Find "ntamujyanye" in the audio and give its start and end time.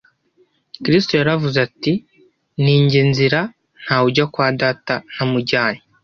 5.13-5.81